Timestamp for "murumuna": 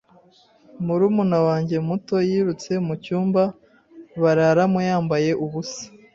0.85-1.37